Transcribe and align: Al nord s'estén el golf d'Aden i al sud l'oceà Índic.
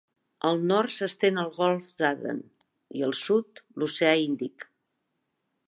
Al 0.51 0.61
nord 0.69 0.93
s'estén 0.93 1.37
el 1.41 1.51
golf 1.57 1.91
d'Aden 1.99 2.41
i 3.01 3.05
al 3.09 3.15
sud 3.21 3.61
l'oceà 3.79 4.17
Índic. 4.25 4.67